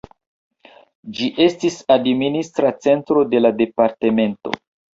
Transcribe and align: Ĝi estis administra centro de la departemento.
Ĝi 1.17 1.29
estis 1.49 1.77
administra 1.97 2.73
centro 2.89 3.25
de 3.35 3.45
la 3.45 3.55
departemento. 3.63 4.59